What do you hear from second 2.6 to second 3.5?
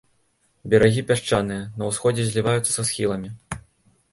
са схіламі.